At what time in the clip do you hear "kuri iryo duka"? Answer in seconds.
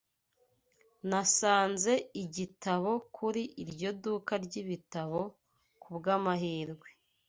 3.15-4.33